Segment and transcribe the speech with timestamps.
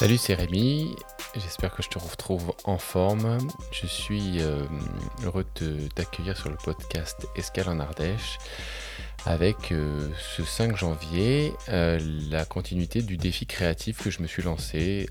[0.00, 0.96] Salut, c'est Rémi.
[1.34, 3.36] J'espère que je te retrouve en forme.
[3.70, 4.64] Je suis euh,
[5.22, 8.38] heureux de t'accueillir sur le podcast Escale en Ardèche
[9.26, 12.00] avec euh, ce 5 janvier euh,
[12.30, 15.06] la continuité du défi créatif que je me suis lancé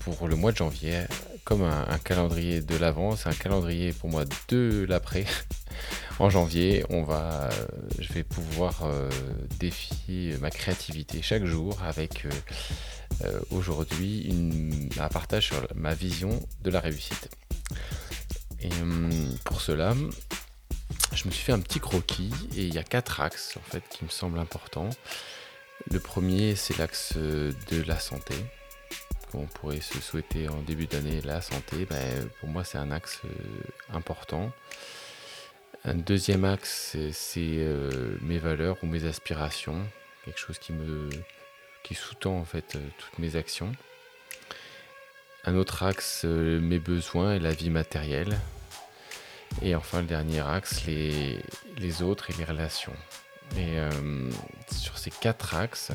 [0.00, 1.02] pour le mois de janvier
[1.44, 3.14] comme un, calendrier de l'avant.
[3.14, 5.26] C'est un calendrier pour moi de l'après.
[6.18, 6.82] en janvier,
[7.98, 8.84] je vais pouvoir
[9.60, 12.24] défier ma créativité chaque jour avec
[13.24, 14.30] euh, aujourd'hui
[14.98, 17.28] un partage sur ma vision de la réussite.
[18.60, 19.10] Et hum,
[19.44, 19.94] pour cela,
[21.14, 23.82] je me suis fait un petit croquis et il y a quatre axes en fait
[23.90, 24.90] qui me semblent importants.
[25.90, 28.34] Le premier, c'est l'axe de la santé.
[29.34, 31.86] On pourrait se souhaiter en début d'année la santé.
[31.88, 34.52] Ben, pour moi, c'est un axe euh, important.
[35.84, 39.80] Un deuxième axe, c'est euh, mes valeurs ou mes aspirations.
[40.24, 41.08] Quelque chose qui me,
[41.82, 43.72] qui sous-tend en fait euh, toutes mes actions.
[45.44, 48.38] Un autre axe, euh, mes besoins et la vie matérielle.
[49.60, 52.94] Et enfin le dernier axe, les, autres et les relations.
[53.56, 54.30] Et euh,
[54.70, 55.92] sur ces quatre axes,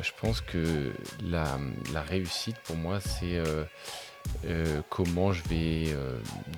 [0.00, 1.46] je pense que la
[2.08, 3.40] réussite pour moi, c'est
[4.90, 5.94] comment je vais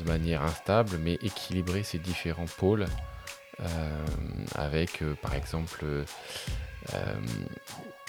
[0.01, 2.87] de manière instable, mais équilibrer ces différents pôles
[4.57, 5.85] avec par exemple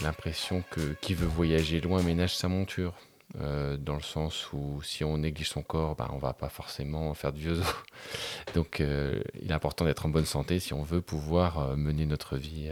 [0.02, 2.94] l'impression que qui veut voyager loin ménage sa monture.
[3.40, 7.14] Euh, dans le sens où si on néglige son corps, ben, on va pas forcément
[7.14, 7.62] faire de vieux.
[8.56, 12.08] Donc euh, il est important d'être en bonne santé si on veut pouvoir euh, mener
[12.08, 12.72] notre vie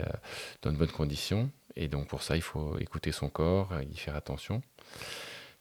[0.63, 1.51] dans de bonnes conditions.
[1.75, 4.63] Et donc pour ça, il faut écouter son corps, y faire attention.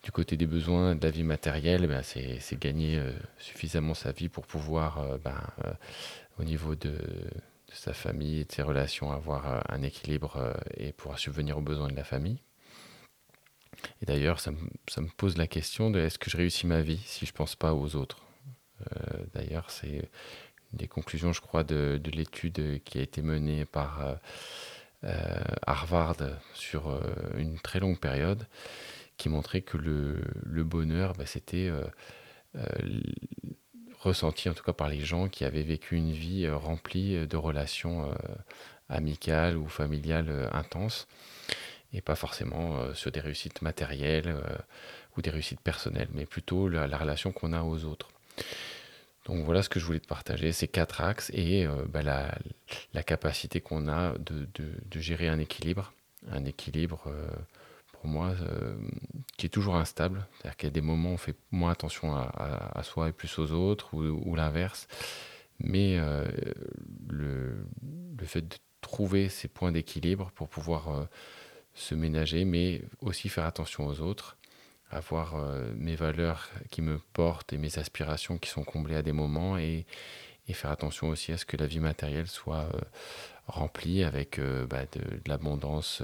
[0.02, 2.98] Du côté des besoins de la vie matérielle, ben, c'est gagner
[3.36, 5.38] suffisamment sa vie pour pouvoir, ben,
[6.38, 6.96] au niveau de
[7.76, 11.62] sa famille et de ses relations, avoir euh, un équilibre euh, et pouvoir subvenir aux
[11.62, 12.40] besoins de la famille.
[14.02, 17.26] Et d'ailleurs, ça, me pose la question de est-ce que je réussis ma vie si
[17.26, 18.22] je ne pense pas aux autres?
[18.80, 20.08] Euh, D'ailleurs, c'est
[20.72, 24.18] une des conclusions, je crois, de, l'étude qui a été menée par
[25.66, 26.16] Harvard
[26.54, 27.00] sur
[27.36, 28.46] une très longue période,
[29.18, 31.70] qui montrait que le, bonheur, bah, c'était
[34.06, 37.26] ressenti en tout cas par les gens qui avaient vécu une vie euh, remplie euh,
[37.26, 38.14] de relations euh,
[38.88, 41.08] amicales ou familiales intenses
[41.92, 44.36] et pas forcément sur des réussites matérielles
[45.16, 48.10] ou des réussites personnelles, mais plutôt la, relation qu'on a aux autres.
[49.24, 53.60] Donc voilà ce que je voulais te partager, ces quatre axes et bah, la, capacité
[53.60, 55.92] qu'on a de, de, gérer un équilibre,
[56.30, 57.10] un équilibre
[58.06, 58.76] moi, euh,
[59.36, 60.26] qui est toujours instable.
[60.32, 63.38] C'est-à-dire qu'il y a des moments où on fait moins attention à, soi et plus
[63.38, 64.88] aux autres, ou, l'inverse.
[65.58, 66.26] Mais euh,
[67.08, 67.66] le,
[68.24, 71.04] fait de trouver ces points d'équilibre pour pouvoir euh,
[71.74, 74.36] se ménager, mais aussi faire attention aux autres,
[74.90, 75.34] avoir
[75.76, 79.86] mes valeurs qui me portent et mes aspirations qui sont comblées à des moments, et,
[80.52, 82.68] faire attention aussi à ce que la vie matérielle soit
[83.48, 84.40] remplie avec
[84.70, 86.02] bah, de l'abondance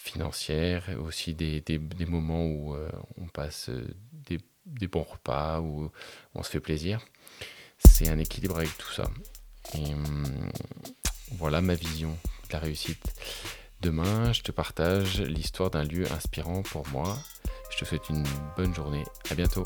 [0.00, 5.90] financière, aussi des, des, moments où euh, on passe euh, des, bons repas, où
[6.34, 7.04] on se fait plaisir.
[7.78, 9.10] C'est un équilibre avec tout ça.
[9.74, 10.50] Hum,
[11.32, 12.16] voilà ma vision
[12.48, 13.04] de la réussite.
[13.82, 17.18] Demain, je te partage l'histoire d'un lieu inspirant pour moi.
[17.70, 18.24] Je te souhaite une
[18.56, 19.04] bonne journée.
[19.30, 19.64] À bientôt.